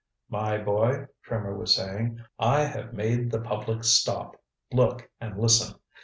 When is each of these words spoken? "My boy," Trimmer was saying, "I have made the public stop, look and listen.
"My 0.29 0.57
boy," 0.57 1.05
Trimmer 1.21 1.55
was 1.55 1.75
saying, 1.75 2.19
"I 2.39 2.61
have 2.63 2.91
made 2.91 3.29
the 3.29 3.39
public 3.39 3.83
stop, 3.83 4.35
look 4.73 5.07
and 5.21 5.37
listen. 5.37 5.75